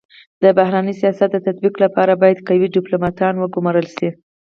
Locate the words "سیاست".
1.01-1.29